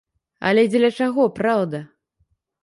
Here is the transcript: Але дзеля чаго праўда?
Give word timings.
Але 0.47 0.63
дзеля 0.71 0.89
чаго 1.01 1.27
праўда? 1.37 1.83